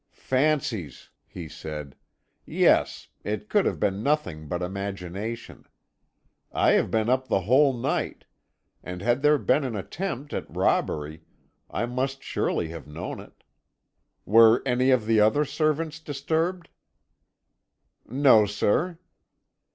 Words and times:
"'Fancies!' 0.13 1.11
he 1.27 1.47
said; 1.47 1.95
'yes 2.43 3.09
it 3.23 3.49
could 3.49 3.67
have 3.67 3.79
been 3.79 4.01
nothing 4.01 4.47
but 4.47 4.63
imagination. 4.63 5.63
I 6.51 6.71
have 6.71 6.89
been 6.89 7.07
up 7.07 7.27
the 7.27 7.41
whole 7.41 7.71
night, 7.71 8.25
and 8.81 8.99
had 9.03 9.21
there 9.21 9.37
been 9.37 9.63
an 9.63 9.75
attempt 9.75 10.33
at 10.33 10.49
robbery, 10.49 11.21
I 11.69 11.85
must 11.85 12.23
surely 12.23 12.69
have 12.69 12.87
known 12.87 13.19
it. 13.19 13.43
Were 14.25 14.63
any 14.65 14.89
of 14.89 15.05
the 15.05 15.19
other 15.19 15.45
servants 15.45 15.99
disturbed?" 15.99 16.69
"'No, 18.07 18.47
sir.' 18.47 18.97